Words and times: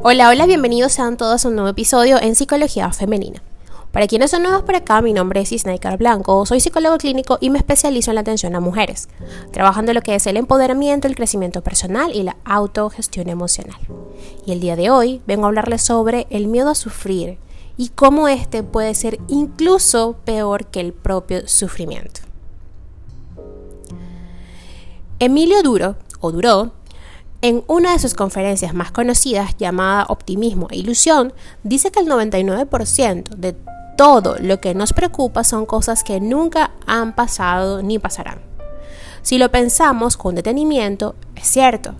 Hola, 0.00 0.28
hola, 0.28 0.46
bienvenidos 0.46 0.92
sean 0.92 1.16
todos 1.16 1.44
a 1.44 1.48
un 1.48 1.56
nuevo 1.56 1.70
episodio 1.70 2.22
en 2.22 2.36
Psicología 2.36 2.92
Femenina. 2.92 3.42
Para 3.90 4.06
quienes 4.06 4.30
son 4.30 4.44
nuevos 4.44 4.62
por 4.62 4.76
acá, 4.76 5.02
mi 5.02 5.12
nombre 5.12 5.40
es 5.40 5.50
Isnaikar 5.50 5.98
Blanco, 5.98 6.46
soy 6.46 6.60
psicólogo 6.60 6.98
clínico 6.98 7.38
y 7.40 7.50
me 7.50 7.58
especializo 7.58 8.12
en 8.12 8.14
la 8.14 8.20
atención 8.20 8.54
a 8.54 8.60
mujeres, 8.60 9.08
trabajando 9.52 9.92
lo 9.92 10.00
que 10.00 10.14
es 10.14 10.24
el 10.28 10.36
empoderamiento, 10.36 11.08
el 11.08 11.16
crecimiento 11.16 11.62
personal 11.62 12.14
y 12.14 12.22
la 12.22 12.36
autogestión 12.44 13.28
emocional. 13.28 13.80
Y 14.46 14.52
el 14.52 14.60
día 14.60 14.76
de 14.76 14.88
hoy 14.88 15.20
vengo 15.26 15.46
a 15.46 15.48
hablarles 15.48 15.82
sobre 15.82 16.28
el 16.30 16.46
miedo 16.46 16.70
a 16.70 16.76
sufrir 16.76 17.38
y 17.76 17.88
cómo 17.88 18.28
este 18.28 18.62
puede 18.62 18.94
ser 18.94 19.18
incluso 19.26 20.16
peor 20.24 20.66
que 20.66 20.78
el 20.78 20.92
propio 20.92 21.48
sufrimiento. 21.48 22.20
Emilio 25.18 25.60
Duro, 25.64 25.96
o 26.20 26.30
Duró, 26.30 26.72
en 27.40 27.62
una 27.68 27.92
de 27.92 27.98
sus 27.98 28.14
conferencias 28.14 28.74
más 28.74 28.90
conocidas 28.90 29.56
llamada 29.58 30.06
Optimismo 30.08 30.66
e 30.70 30.76
Ilusión, 30.76 31.32
dice 31.62 31.90
que 31.90 32.00
el 32.00 32.08
99% 32.08 33.28
de 33.36 33.54
todo 33.96 34.36
lo 34.40 34.60
que 34.60 34.74
nos 34.74 34.92
preocupa 34.92 35.44
son 35.44 35.66
cosas 35.66 36.02
que 36.02 36.20
nunca 36.20 36.72
han 36.86 37.14
pasado 37.14 37.82
ni 37.82 37.98
pasarán. 37.98 38.40
Si 39.22 39.38
lo 39.38 39.50
pensamos 39.50 40.16
con 40.16 40.34
detenimiento, 40.34 41.14
es 41.36 41.46
cierto, 41.48 41.94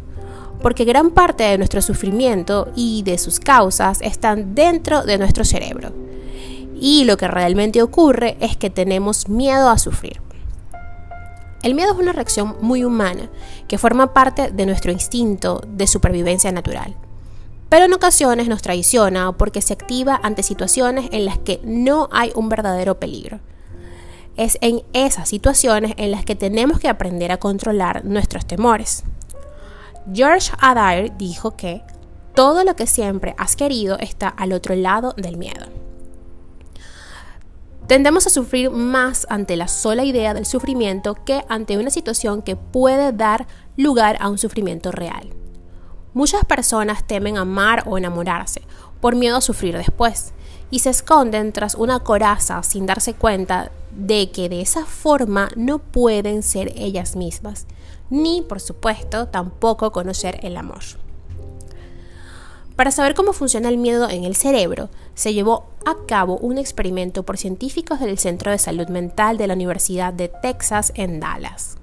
porque 0.63 0.85
gran 0.85 1.11
parte 1.11 1.45
de 1.45 1.59
nuestro 1.59 1.83
sufrimiento 1.83 2.69
y 2.75 3.03
de 3.03 3.19
sus 3.19 3.39
causas 3.39 4.01
están 4.03 4.55
dentro 4.55 5.03
de 5.03 5.19
nuestro 5.19 5.45
cerebro. 5.45 5.93
Y 6.81 7.05
lo 7.05 7.17
que 7.17 7.29
realmente 7.29 7.83
ocurre 7.83 8.37
es 8.41 8.57
que 8.57 8.71
tenemos 8.71 9.29
miedo 9.29 9.69
a 9.69 9.79
sufrir. 9.79 10.21
El 11.63 11.75
miedo 11.75 11.93
es 11.93 11.99
una 11.99 12.13
reacción 12.13 12.57
muy 12.61 12.85
humana 12.85 13.29
que 13.67 13.79
forma 13.79 14.15
parte 14.15 14.51
de 14.51 14.67
nuestro 14.67 14.93
instinto 14.93 15.61
de 15.67 15.87
supervivencia 15.87 16.53
natural. 16.53 16.95
Pero 17.69 17.85
en 17.85 17.93
ocasiones 17.93 18.49
nos 18.49 18.63
traiciona 18.63 19.33
porque 19.33 19.61
se 19.61 19.75
activa 19.75 20.19
ante 20.23 20.43
situaciones 20.43 21.09
en 21.13 21.25
las 21.25 21.39
que 21.39 21.61
no 21.65 22.09
hay 22.13 22.33
un 22.35 22.49
verdadero 22.49 22.99
peligro. 22.99 23.41
Es 24.37 24.57
en 24.61 24.83
esas 24.93 25.29
situaciones 25.29 25.95
en 25.97 26.13
las 26.13 26.25
que 26.25 26.37
tenemos 26.37 26.79
que 26.79 26.89
aprender 26.89 27.33
a 27.33 27.39
controlar 27.39 28.05
nuestros 28.05 28.47
temores. 28.47 29.03
George 30.15 30.53
Adair 30.61 31.13
dijo 31.19 31.57
que 31.57 31.83
todo 32.35 32.63
lo 32.63 32.77
que 32.77 32.87
siempre 32.87 33.35
has 33.37 33.57
querido 33.57 33.99
está 33.99 34.29
al 34.29 34.53
otro 34.53 34.77
lado 34.77 35.13
del 35.17 35.37
miedo. 35.37 35.67
Tendemos 37.89 38.27
a 38.27 38.31
sufrir 38.31 38.71
más 38.71 39.27
ante 39.31 39.57
la 39.57 39.67
sola 39.67 40.05
idea 40.05 40.35
del 40.35 40.45
sufrimiento 40.45 41.15
que 41.15 41.47
ante 41.49 41.79
una 41.79 41.89
situación 41.89 42.43
que 42.43 42.55
puede 42.55 43.13
dar 43.13 43.47
lugar 43.79 44.19
a 44.21 44.29
un 44.29 44.37
sufrimiento 44.37 44.93
real. 44.93 45.31
Muchas 46.13 46.45
personas 46.45 47.07
temen 47.07 47.39
amar 47.39 47.85
o 47.87 47.97
enamorarse 47.97 48.61
por 49.01 49.17
miedo 49.17 49.39
a 49.39 49.41
sufrir 49.41 49.75
después 49.75 50.35
y 50.71 50.81
se 50.81 50.91
esconden 50.91 51.51
tras 51.55 51.75
una 51.75 52.01
coraza 52.01 52.63
sin 52.63 52.85
darse 52.85 53.15
cuenta 53.15 53.73
de 53.97 54.31
que 54.33 54.51
de 54.51 54.61
esa 54.61 54.85
forma 54.85 55.49
no 55.57 55.79
pueden 55.79 56.43
ser 56.43 56.75
ellas 56.77 57.17
mismas, 57.17 57.67
ni 58.11 58.43
por 58.43 58.61
supuesto 58.61 59.29
tampoco 59.29 59.93
conocer 59.93 60.41
el 60.43 60.59
amor. 60.59 60.83
Para 62.79 62.93
saber 62.93 63.15
cómo 63.17 63.33
funciona 63.33 63.69
el 63.71 63.77
miedo 63.77 64.09
en 64.09 64.23
el 64.23 64.37
cerebro, 64.37 64.89
se 65.17 65.35
llevó 65.35 65.65
a 65.85 65.97
cabo 66.07 66.37
un 66.37 66.59
experimento 66.59 67.25
por 67.25 67.37
científicos 67.37 67.99
del 67.99 68.19
Centro 68.19 68.53
de 68.53 68.59
Salud 68.59 68.87
Mental 68.87 69.37
de 69.37 69.49
la 69.49 69.55
Universidad 69.55 70.13
de 70.13 70.29
Texas 70.29 70.93
en 70.95 71.19
Dallas. 71.19 71.77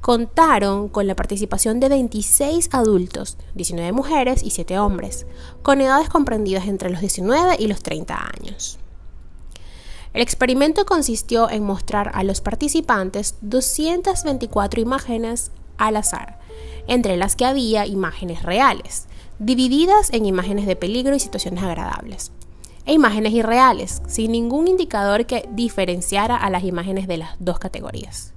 Contaron 0.00 0.88
con 0.90 1.08
la 1.08 1.16
participación 1.16 1.80
de 1.80 1.88
26 1.88 2.68
adultos, 2.70 3.36
19 3.56 3.90
mujeres 3.90 4.44
y 4.44 4.50
7 4.50 4.78
hombres, 4.78 5.26
con 5.62 5.80
edades 5.80 6.08
comprendidas 6.08 6.68
entre 6.68 6.90
los 6.90 7.00
19 7.00 7.56
y 7.58 7.66
los 7.66 7.82
30 7.82 8.30
años. 8.38 8.78
El 10.12 10.22
experimento 10.22 10.86
consistió 10.86 11.50
en 11.50 11.64
mostrar 11.64 12.12
a 12.14 12.22
los 12.22 12.40
participantes 12.40 13.34
224 13.40 14.80
imágenes 14.80 15.50
al 15.78 15.96
azar, 15.96 16.38
entre 16.86 17.16
las 17.16 17.34
que 17.34 17.44
había 17.44 17.86
imágenes 17.86 18.44
reales, 18.44 19.08
divididas 19.38 20.10
en 20.12 20.26
imágenes 20.26 20.66
de 20.66 20.76
peligro 20.76 21.14
y 21.14 21.20
situaciones 21.20 21.62
agradables, 21.62 22.32
e 22.86 22.92
imágenes 22.92 23.32
irreales, 23.32 24.02
sin 24.06 24.32
ningún 24.32 24.68
indicador 24.68 25.26
que 25.26 25.48
diferenciara 25.52 26.36
a 26.36 26.50
las 26.50 26.64
imágenes 26.64 27.06
de 27.08 27.18
las 27.18 27.30
dos 27.38 27.58
categorías. 27.58 28.32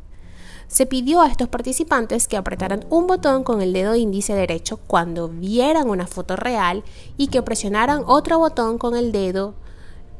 Se 0.67 0.85
pidió 0.85 1.21
a 1.21 1.27
estos 1.27 1.47
participantes 1.47 2.27
que 2.27 2.37
apretaran 2.37 2.85
un 2.89 3.07
botón 3.07 3.43
con 3.43 3.61
el 3.61 3.73
dedo 3.73 3.95
índice 3.95 4.35
derecho 4.35 4.77
cuando 4.77 5.27
vieran 5.27 5.89
una 5.89 6.05
foto 6.05 6.35
real 6.35 6.83
y 7.17 7.27
que 7.27 7.41
presionaran 7.41 8.03
otro 8.05 8.37
botón 8.37 8.77
con 8.77 8.95
el 8.95 9.11
dedo 9.11 9.55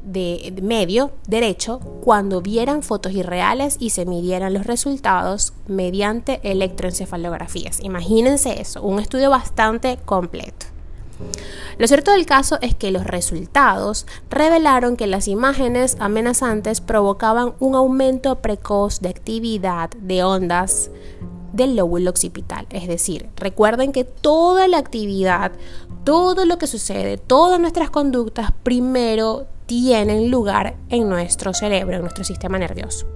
de 0.02 0.54
medio 0.62 1.12
derecho 1.26 1.80
cuando 2.02 2.40
vieran 2.40 2.82
fotos 2.82 3.12
irreales 3.12 3.76
y 3.78 3.90
se 3.90 4.06
midieran 4.06 4.54
los 4.54 4.66
resultados 4.66 5.52
mediante 5.66 6.40
electroencefalografías. 6.42 7.80
Imagínense 7.80 8.60
eso, 8.60 8.82
un 8.82 8.98
estudio 8.98 9.30
bastante 9.30 9.98
completo. 10.04 10.66
Lo 11.78 11.86
cierto 11.86 12.12
del 12.12 12.26
caso 12.26 12.58
es 12.60 12.74
que 12.74 12.90
los 12.90 13.04
resultados 13.04 14.06
revelaron 14.28 14.96
que 14.96 15.06
las 15.06 15.28
imágenes 15.28 15.96
amenazantes 16.00 16.80
provocaban 16.80 17.54
un 17.58 17.74
aumento 17.74 18.36
precoz 18.36 19.00
de 19.00 19.08
actividad 19.08 19.90
de 19.90 20.22
ondas 20.22 20.90
del 21.52 21.76
lóbulo 21.76 22.10
occipital. 22.10 22.66
Es 22.70 22.86
decir, 22.86 23.28
recuerden 23.36 23.92
que 23.92 24.04
toda 24.04 24.68
la 24.68 24.78
actividad, 24.78 25.52
todo 26.04 26.44
lo 26.44 26.58
que 26.58 26.66
sucede, 26.66 27.16
todas 27.16 27.58
nuestras 27.60 27.90
conductas 27.90 28.52
primero 28.62 29.46
tienen 29.70 30.32
lugar 30.32 30.74
en 30.88 31.08
nuestro 31.08 31.54
cerebro, 31.54 31.94
en 31.94 32.02
nuestro 32.02 32.24
sistema 32.24 32.58
nervioso. 32.58 33.06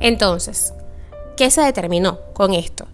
Entonces, 0.00 0.74
¿qué 1.34 1.50
se 1.50 1.62
determinó 1.62 2.18
con 2.34 2.52
esto? 2.52 2.86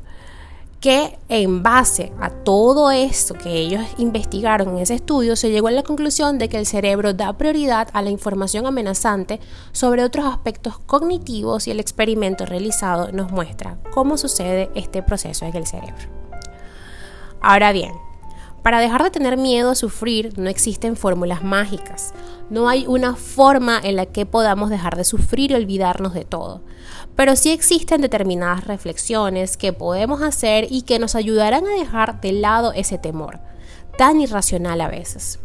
que 0.80 1.18
en 1.28 1.64
base 1.64 2.12
a 2.20 2.30
todo 2.30 2.92
esto 2.92 3.34
que 3.34 3.50
ellos 3.50 3.82
investigaron 3.98 4.68
en 4.68 4.78
ese 4.78 4.94
estudio, 4.94 5.34
se 5.34 5.50
llegó 5.50 5.66
a 5.66 5.72
la 5.72 5.82
conclusión 5.82 6.38
de 6.38 6.48
que 6.48 6.56
el 6.56 6.66
cerebro 6.66 7.14
da 7.14 7.32
prioridad 7.32 7.88
a 7.92 8.00
la 8.00 8.10
información 8.10 8.64
amenazante 8.64 9.40
sobre 9.72 10.04
otros 10.04 10.26
aspectos 10.26 10.78
cognitivos 10.78 11.66
y 11.66 11.72
el 11.72 11.80
experimento 11.80 12.46
realizado 12.46 13.10
nos 13.10 13.32
muestra 13.32 13.76
cómo 13.92 14.16
sucede 14.16 14.70
este 14.76 15.02
proceso 15.02 15.46
en 15.46 15.56
el 15.56 15.66
cerebro. 15.66 16.06
Ahora 17.40 17.72
bien, 17.72 17.92
para 18.68 18.80
dejar 18.80 19.02
de 19.02 19.10
tener 19.10 19.38
miedo 19.38 19.70
a 19.70 19.74
sufrir 19.74 20.38
no 20.38 20.50
existen 20.50 20.94
fórmulas 20.94 21.42
mágicas. 21.42 22.12
No 22.50 22.68
hay 22.68 22.84
una 22.86 23.16
forma 23.16 23.80
en 23.82 23.96
la 23.96 24.04
que 24.04 24.26
podamos 24.26 24.68
dejar 24.68 24.94
de 24.94 25.04
sufrir 25.04 25.52
y 25.52 25.54
olvidarnos 25.54 26.12
de 26.12 26.26
todo. 26.26 26.60
Pero 27.16 27.34
sí 27.34 27.50
existen 27.50 28.02
determinadas 28.02 28.66
reflexiones 28.66 29.56
que 29.56 29.72
podemos 29.72 30.20
hacer 30.20 30.66
y 30.68 30.82
que 30.82 30.98
nos 30.98 31.14
ayudarán 31.14 31.66
a 31.66 31.78
dejar 31.78 32.20
de 32.20 32.32
lado 32.32 32.74
ese 32.74 32.98
temor, 32.98 33.40
tan 33.96 34.20
irracional 34.20 34.82
a 34.82 34.88
veces. 34.88 35.38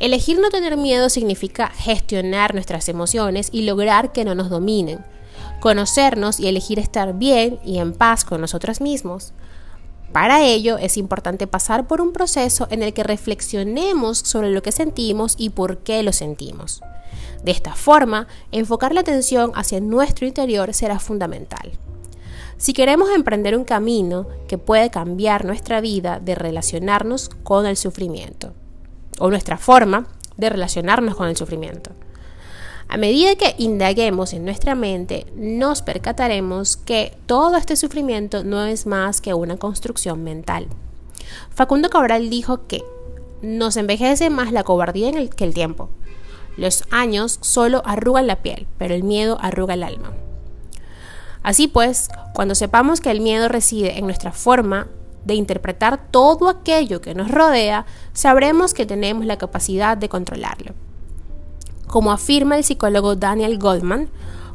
Elegir 0.00 0.40
no 0.40 0.50
tener 0.50 0.76
miedo 0.76 1.10
significa 1.10 1.68
gestionar 1.68 2.52
nuestras 2.52 2.88
emociones 2.88 3.48
y 3.52 3.62
lograr 3.62 4.10
que 4.10 4.24
no 4.24 4.34
nos 4.34 4.50
dominen, 4.50 5.04
conocernos 5.60 6.40
y 6.40 6.48
elegir 6.48 6.80
estar 6.80 7.16
bien 7.16 7.60
y 7.64 7.78
en 7.78 7.92
paz 7.92 8.24
con 8.24 8.40
nosotros 8.40 8.80
mismos. 8.80 9.34
Para 10.14 10.44
ello 10.44 10.78
es 10.78 10.96
importante 10.96 11.48
pasar 11.48 11.88
por 11.88 12.00
un 12.00 12.12
proceso 12.12 12.68
en 12.70 12.84
el 12.84 12.92
que 12.92 13.02
reflexionemos 13.02 14.16
sobre 14.18 14.52
lo 14.52 14.62
que 14.62 14.70
sentimos 14.70 15.34
y 15.36 15.50
por 15.50 15.78
qué 15.78 16.04
lo 16.04 16.12
sentimos. 16.12 16.82
De 17.42 17.50
esta 17.50 17.74
forma, 17.74 18.28
enfocar 18.52 18.94
la 18.94 19.00
atención 19.00 19.50
hacia 19.56 19.80
nuestro 19.80 20.24
interior 20.24 20.72
será 20.72 21.00
fundamental. 21.00 21.72
Si 22.58 22.74
queremos 22.74 23.10
emprender 23.10 23.58
un 23.58 23.64
camino 23.64 24.28
que 24.46 24.56
puede 24.56 24.88
cambiar 24.88 25.44
nuestra 25.44 25.80
vida 25.80 26.20
de 26.20 26.36
relacionarnos 26.36 27.28
con 27.42 27.66
el 27.66 27.76
sufrimiento, 27.76 28.52
o 29.18 29.30
nuestra 29.30 29.58
forma 29.58 30.06
de 30.36 30.48
relacionarnos 30.48 31.16
con 31.16 31.26
el 31.26 31.36
sufrimiento. 31.36 31.90
A 32.88 32.96
medida 32.96 33.34
que 33.34 33.54
indaguemos 33.58 34.32
en 34.32 34.44
nuestra 34.44 34.74
mente, 34.74 35.26
nos 35.34 35.82
percataremos 35.82 36.76
que 36.76 37.16
todo 37.26 37.56
este 37.56 37.76
sufrimiento 37.76 38.44
no 38.44 38.64
es 38.64 38.86
más 38.86 39.20
que 39.20 39.34
una 39.34 39.56
construcción 39.56 40.22
mental. 40.22 40.68
Facundo 41.50 41.88
Cabral 41.90 42.30
dijo 42.30 42.66
que 42.66 42.82
nos 43.42 43.76
envejece 43.76 44.30
más 44.30 44.52
la 44.52 44.64
cobardía 44.64 45.12
que 45.28 45.44
el 45.44 45.54
tiempo. 45.54 45.88
Los 46.56 46.84
años 46.90 47.38
solo 47.42 47.82
arrugan 47.84 48.26
la 48.26 48.42
piel, 48.42 48.66
pero 48.78 48.94
el 48.94 49.02
miedo 49.02 49.38
arruga 49.40 49.74
el 49.74 49.82
alma. 49.82 50.12
Así 51.42 51.68
pues, 51.68 52.08
cuando 52.32 52.54
sepamos 52.54 53.00
que 53.00 53.10
el 53.10 53.20
miedo 53.20 53.48
reside 53.48 53.98
en 53.98 54.06
nuestra 54.06 54.32
forma 54.32 54.86
de 55.24 55.34
interpretar 55.34 56.10
todo 56.10 56.48
aquello 56.48 57.00
que 57.00 57.14
nos 57.14 57.30
rodea, 57.30 57.86
sabremos 58.12 58.72
que 58.72 58.86
tenemos 58.86 59.26
la 59.26 59.36
capacidad 59.36 59.96
de 59.96 60.08
controlarlo. 60.08 60.74
Como 61.86 62.12
afirma 62.12 62.56
el 62.56 62.64
psicólogo 62.64 63.16
Daniel 63.16 63.58
Goldman, 63.58 64.08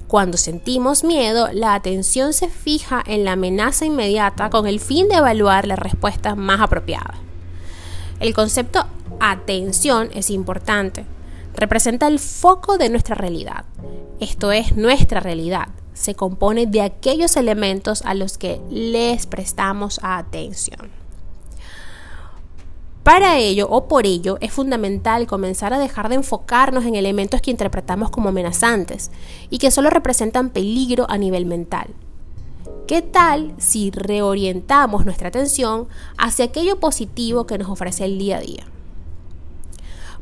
cuando 0.08 0.38
sentimos 0.38 1.04
miedo, 1.04 1.50
la 1.54 1.76
atención 1.76 2.34
se 2.34 2.50
fija 2.50 3.04
en 3.06 3.26
la 3.26 3.34
amenaza 3.34 3.86
inmediata 3.86 4.50
con 4.50 4.66
el 4.66 4.80
fin 4.80 5.08
de 5.08 5.18
evaluar 5.18 5.68
la 5.68 5.76
respuesta 5.76 6.34
más 6.34 6.62
apropiada. 6.62 7.14
El 8.20 8.34
concepto 8.34 8.88
atención 9.20 10.10
es 10.14 10.31
importante. 10.31 11.06
Representa 11.56 12.08
el 12.08 12.18
foco 12.18 12.78
de 12.78 12.90
nuestra 12.90 13.16
realidad. 13.16 13.66
Esto 14.20 14.52
es 14.52 14.76
nuestra 14.76 15.20
realidad. 15.20 15.68
Se 15.94 16.16
compone 16.16 16.66
de 16.66 16.81
aquellos 16.81 17.38
elementos 17.38 18.02
a 18.02 18.14
los 18.14 18.38
que 18.40 18.60
les 18.72 19.28
prestamos 19.28 20.00
atención. 20.02 20.90
Para 23.09 23.39
ello 23.39 23.67
o 23.71 23.88
por 23.88 24.06
ello 24.06 24.38
es 24.39 24.51
fundamental 24.51 25.25
comenzar 25.25 25.73
a 25.73 25.79
dejar 25.79 26.09
de 26.09 26.15
enfocarnos 26.15 26.85
en 26.85 26.94
elementos 26.94 27.41
que 27.41 27.50
interpretamos 27.50 28.11
como 28.11 28.29
amenazantes 28.29 29.09
y 29.50 29.57
que 29.57 29.71
solo 29.71 29.89
representan 29.89 30.51
peligro 30.51 31.07
a 31.09 31.17
nivel 31.17 31.47
mental. 31.47 31.88
¿Qué 32.85 33.01
tal 33.01 33.56
si 33.57 33.89
reorientamos 33.89 35.06
nuestra 35.06 35.29
atención 35.29 35.88
hacia 36.19 36.45
aquello 36.45 36.79
positivo 36.79 37.47
que 37.47 37.57
nos 37.57 37.69
ofrece 37.69 38.06
el 38.06 38.19
día 38.19 38.38
a 38.38 38.41
día? 38.41 38.67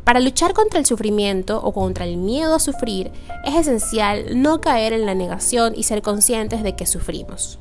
Para 0.05 0.21
luchar 0.21 0.53
contra 0.53 0.79
el 0.79 0.85
sufrimiento 0.85 1.59
o 1.61 1.73
contra 1.73 2.05
el 2.05 2.15
miedo 2.15 2.55
a 2.55 2.59
sufrir, 2.59 3.11
es 3.43 3.53
esencial 3.53 4.41
no 4.41 4.61
caer 4.61 4.93
en 4.93 5.05
la 5.05 5.13
negación 5.13 5.73
y 5.75 5.83
ser 5.83 6.01
conscientes 6.01 6.63
de 6.63 6.77
que 6.77 6.85
sufrimos. 6.85 7.59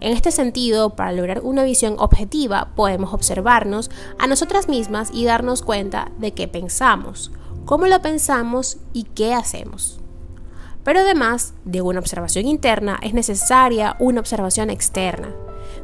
En 0.00 0.12
este 0.12 0.30
sentido, 0.30 0.90
para 0.90 1.12
lograr 1.12 1.40
una 1.42 1.64
visión 1.64 1.96
objetiva, 1.98 2.70
podemos 2.76 3.12
observarnos 3.12 3.90
a 4.18 4.28
nosotras 4.28 4.68
mismas 4.68 5.10
y 5.12 5.24
darnos 5.24 5.62
cuenta 5.62 6.12
de 6.18 6.32
qué 6.32 6.46
pensamos, 6.46 7.32
cómo 7.64 7.86
lo 7.86 8.00
pensamos 8.00 8.78
y 8.92 9.04
qué 9.04 9.34
hacemos. 9.34 9.98
Pero 10.84 11.00
además 11.00 11.54
de 11.64 11.82
una 11.82 11.98
observación 11.98 12.46
interna, 12.46 12.98
es 13.02 13.12
necesaria 13.12 13.96
una 13.98 14.20
observación 14.20 14.70
externa. 14.70 15.34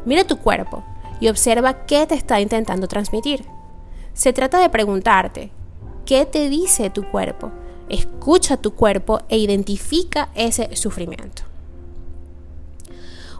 Mira 0.04 0.24
tu 0.24 0.38
cuerpo 0.38 0.84
y 1.20 1.28
observa 1.28 1.84
qué 1.86 2.06
te 2.06 2.14
está 2.14 2.40
intentando 2.40 2.86
transmitir. 2.86 3.44
Se 4.12 4.32
trata 4.32 4.58
de 4.58 4.70
preguntarte, 4.70 5.50
¿qué 6.06 6.24
te 6.24 6.48
dice 6.48 6.88
tu 6.88 7.02
cuerpo? 7.02 7.50
Escucha 7.88 8.56
tu 8.56 8.74
cuerpo 8.74 9.20
e 9.28 9.38
identifica 9.38 10.30
ese 10.34 10.74
sufrimiento. 10.76 11.42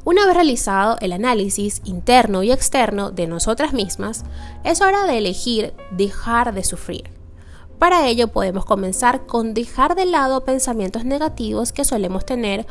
Una 0.07 0.27
vez 0.27 0.35
realizado 0.35 0.99
el 1.01 1.13
análisis 1.13 1.81
interno 1.85 2.43
y 2.43 2.53
externo 2.53 3.11
de 3.11 3.27
nosotras 3.27 3.73
mismas, 3.73 4.25
es 4.63 4.83
hora 4.83 5.05
de 5.05 5.17
elegir 5.17 5.73
dejar 5.93 6.53
de 6.53 6.63
sufrir. 6.63 7.05
Para 7.79 8.07
ello 8.07 8.29
podemos 8.29 8.67
comenzar 8.67 9.25
con 9.25 9.55
dejar 9.55 9.95
de 9.95 10.05
lado 10.05 10.45
pensamientos 10.45 11.07
negativos 11.07 11.73
que 11.73 11.87
solemos 11.87 12.27
tener, 12.27 12.67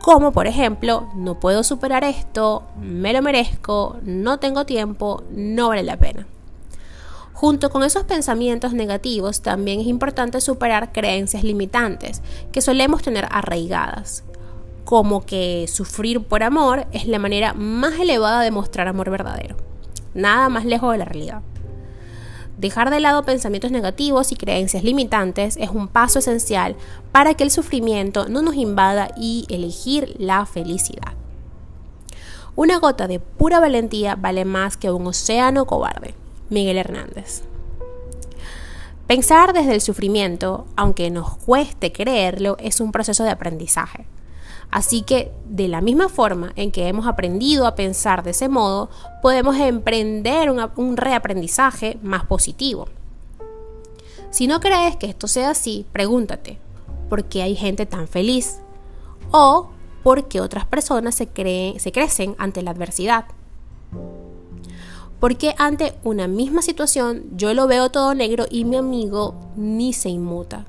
como 0.00 0.30
por 0.30 0.46
ejemplo, 0.46 1.08
no 1.16 1.40
puedo 1.40 1.64
superar 1.64 2.04
esto, 2.04 2.62
me 2.80 3.12
lo 3.12 3.20
merezco, 3.20 3.96
no 4.02 4.38
tengo 4.38 4.64
tiempo, 4.64 5.24
no 5.32 5.70
vale 5.70 5.82
la 5.82 5.96
pena. 5.96 6.28
Junto 7.32 7.68
con 7.68 7.82
esos 7.82 8.04
pensamientos 8.04 8.74
negativos, 8.74 9.42
también 9.42 9.80
es 9.80 9.88
importante 9.88 10.40
superar 10.40 10.92
creencias 10.92 11.42
limitantes 11.42 12.22
que 12.52 12.62
solemos 12.62 13.02
tener 13.02 13.26
arraigadas 13.28 14.22
como 14.86 15.26
que 15.26 15.66
sufrir 15.68 16.22
por 16.22 16.44
amor 16.44 16.86
es 16.92 17.08
la 17.08 17.18
manera 17.18 17.54
más 17.54 17.98
elevada 17.98 18.40
de 18.40 18.52
mostrar 18.52 18.86
amor 18.86 19.10
verdadero. 19.10 19.56
Nada 20.14 20.48
más 20.48 20.64
lejos 20.64 20.92
de 20.92 20.98
la 20.98 21.04
realidad. 21.04 21.42
Dejar 22.56 22.90
de 22.90 23.00
lado 23.00 23.24
pensamientos 23.24 23.72
negativos 23.72 24.30
y 24.30 24.36
creencias 24.36 24.84
limitantes 24.84 25.56
es 25.56 25.70
un 25.70 25.88
paso 25.88 26.20
esencial 26.20 26.76
para 27.10 27.34
que 27.34 27.42
el 27.42 27.50
sufrimiento 27.50 28.28
no 28.28 28.42
nos 28.42 28.54
invada 28.54 29.08
y 29.18 29.44
elegir 29.50 30.14
la 30.20 30.46
felicidad. 30.46 31.14
Una 32.54 32.78
gota 32.78 33.08
de 33.08 33.18
pura 33.18 33.58
valentía 33.58 34.14
vale 34.14 34.44
más 34.44 34.76
que 34.76 34.92
un 34.92 35.08
océano 35.08 35.66
cobarde. 35.66 36.14
Miguel 36.48 36.78
Hernández. 36.78 37.42
Pensar 39.08 39.52
desde 39.52 39.74
el 39.74 39.80
sufrimiento, 39.80 40.64
aunque 40.76 41.10
nos 41.10 41.36
cueste 41.38 41.90
creerlo, 41.90 42.56
es 42.60 42.80
un 42.80 42.92
proceso 42.92 43.24
de 43.24 43.30
aprendizaje. 43.30 44.06
Así 44.70 45.02
que 45.02 45.32
de 45.48 45.68
la 45.68 45.80
misma 45.80 46.08
forma 46.08 46.52
en 46.56 46.70
que 46.70 46.88
hemos 46.88 47.06
aprendido 47.06 47.66
a 47.66 47.74
pensar 47.74 48.22
de 48.22 48.30
ese 48.30 48.48
modo, 48.48 48.90
podemos 49.22 49.56
emprender 49.56 50.50
un, 50.50 50.96
reaprendizaje 50.96 51.98
más 52.02 52.26
positivo. 52.26 52.88
Si 54.30 54.46
no 54.46 54.60
crees 54.60 54.96
que 54.96 55.06
esto 55.06 55.28
sea 55.28 55.50
así, 55.50 55.86
pregúntate, 55.92 56.58
¿por 57.08 57.24
qué 57.24 57.42
hay 57.42 57.56
gente 57.56 57.86
tan 57.86 58.08
feliz? 58.08 58.58
¿O 59.30 59.70
por 60.02 60.28
qué 60.28 60.40
otras 60.40 60.66
personas 60.66 61.14
se, 61.14 61.28
se 61.78 61.92
crecen 61.92 62.34
ante 62.38 62.62
la 62.62 62.72
adversidad? 62.72 63.24
¿Por 65.20 65.36
qué 65.38 65.54
ante 65.56 65.94
una 66.04 66.28
misma 66.28 66.60
situación 66.60 67.24
yo 67.34 67.54
lo 67.54 67.66
veo 67.66 67.90
todo 67.90 68.14
negro 68.14 68.44
y 68.50 68.66
mi 68.66 68.76
amigo 68.76 69.34
ni 69.56 69.94
se 69.94 70.10
inmuta? 70.10 70.66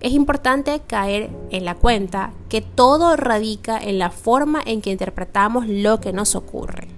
Es 0.00 0.12
importante 0.12 0.80
caer 0.86 1.30
en 1.50 1.64
la 1.64 1.74
cuenta 1.74 2.32
que 2.48 2.62
todo 2.62 3.16
radica 3.16 3.78
en 3.78 3.98
la 3.98 4.10
forma 4.10 4.62
en 4.64 4.80
que 4.80 4.90
interpretamos 4.90 5.66
lo 5.66 6.00
que 6.00 6.12
nos 6.12 6.34
ocurre. 6.34 6.88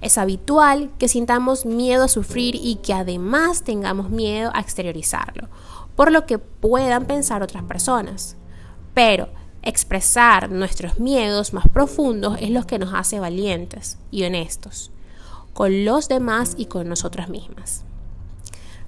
Es 0.00 0.18
habitual 0.18 0.90
que 0.98 1.06
sintamos 1.06 1.64
miedo 1.64 2.04
a 2.04 2.08
sufrir 2.08 2.56
y 2.56 2.76
que 2.76 2.92
además 2.92 3.62
tengamos 3.62 4.10
miedo 4.10 4.50
a 4.54 4.60
exteriorizarlo, 4.60 5.48
por 5.94 6.10
lo 6.10 6.26
que 6.26 6.38
puedan 6.38 7.06
pensar 7.06 7.42
otras 7.42 7.62
personas. 7.62 8.36
Pero 8.94 9.28
expresar 9.62 10.50
nuestros 10.50 10.98
miedos 10.98 11.52
más 11.52 11.68
profundos 11.68 12.36
es 12.40 12.50
lo 12.50 12.66
que 12.66 12.80
nos 12.80 12.92
hace 12.92 13.20
valientes 13.20 13.98
y 14.10 14.24
honestos 14.24 14.90
con 15.52 15.84
los 15.84 16.08
demás 16.08 16.54
y 16.56 16.66
con 16.66 16.88
nosotras 16.88 17.28
mismas. 17.28 17.84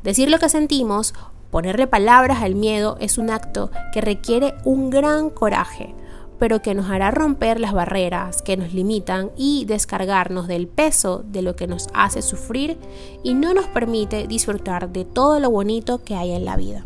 Decir 0.02 0.30
lo 0.30 0.38
que 0.38 0.48
sentimos 0.48 1.14
Ponerle 1.54 1.86
palabras 1.86 2.42
al 2.42 2.56
miedo 2.56 2.96
es 2.98 3.16
un 3.16 3.30
acto 3.30 3.70
que 3.92 4.00
requiere 4.00 4.56
un 4.64 4.90
gran 4.90 5.30
coraje, 5.30 5.94
pero 6.40 6.60
que 6.62 6.74
nos 6.74 6.90
hará 6.90 7.12
romper 7.12 7.60
las 7.60 7.72
barreras 7.72 8.42
que 8.42 8.56
nos 8.56 8.74
limitan 8.74 9.30
y 9.36 9.64
descargarnos 9.64 10.48
del 10.48 10.66
peso 10.66 11.22
de 11.24 11.42
lo 11.42 11.54
que 11.54 11.68
nos 11.68 11.86
hace 11.94 12.22
sufrir 12.22 12.76
y 13.22 13.34
no 13.34 13.54
nos 13.54 13.66
permite 13.66 14.26
disfrutar 14.26 14.90
de 14.90 15.04
todo 15.04 15.38
lo 15.38 15.48
bonito 15.48 16.02
que 16.02 16.16
hay 16.16 16.32
en 16.32 16.44
la 16.44 16.56
vida. 16.56 16.84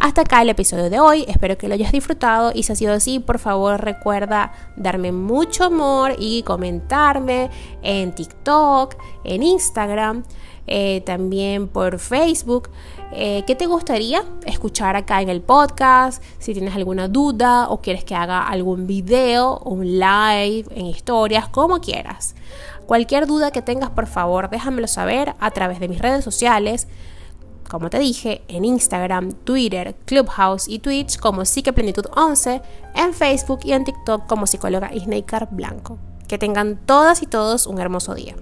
Hasta 0.00 0.20
acá 0.20 0.42
el 0.42 0.48
episodio 0.48 0.90
de 0.90 1.00
hoy, 1.00 1.24
espero 1.26 1.58
que 1.58 1.66
lo 1.66 1.74
hayas 1.74 1.90
disfrutado 1.90 2.52
y 2.54 2.62
si 2.62 2.72
ha 2.72 2.76
sido 2.76 2.92
así, 2.92 3.18
por 3.18 3.40
favor 3.40 3.80
recuerda 3.80 4.52
darme 4.76 5.10
mucho 5.10 5.64
amor 5.64 6.14
y 6.18 6.44
comentarme 6.44 7.50
en 7.82 8.14
TikTok, 8.14 8.94
en 9.24 9.42
Instagram, 9.42 10.22
eh, 10.68 11.02
también 11.04 11.66
por 11.66 11.98
Facebook. 11.98 12.70
Eh, 13.12 13.42
¿Qué 13.44 13.56
te 13.56 13.66
gustaría 13.66 14.22
escuchar 14.46 14.94
acá 14.94 15.20
en 15.20 15.30
el 15.30 15.40
podcast? 15.40 16.22
Si 16.38 16.52
tienes 16.52 16.76
alguna 16.76 17.08
duda 17.08 17.68
o 17.68 17.80
quieres 17.80 18.04
que 18.04 18.14
haga 18.14 18.46
algún 18.46 18.86
video, 18.86 19.58
un 19.64 19.84
live, 19.84 20.64
en 20.76 20.86
historias, 20.86 21.48
como 21.48 21.80
quieras. 21.80 22.36
Cualquier 22.86 23.26
duda 23.26 23.50
que 23.50 23.62
tengas, 23.62 23.90
por 23.90 24.06
favor, 24.06 24.48
déjamelo 24.48 24.86
saber 24.86 25.34
a 25.40 25.50
través 25.50 25.80
de 25.80 25.88
mis 25.88 25.98
redes 25.98 26.22
sociales 26.22 26.86
como 27.68 27.90
te 27.90 27.98
dije, 27.98 28.42
en 28.48 28.64
Instagram, 28.64 29.32
Twitter, 29.44 29.94
Clubhouse 30.04 30.68
y 30.68 30.78
Twitch 30.78 31.18
como 31.18 31.42
Psiqueplenitud11, 31.42 32.62
en 32.94 33.14
Facebook 33.14 33.60
y 33.64 33.72
en 33.72 33.84
TikTok 33.84 34.26
como 34.26 34.46
psicóloga 34.46 34.92
Isneikar 34.94 35.48
Blanco. 35.50 35.98
Que 36.26 36.38
tengan 36.38 36.78
todas 36.84 37.22
y 37.22 37.26
todos 37.26 37.66
un 37.66 37.78
hermoso 37.78 38.14
día. 38.14 38.34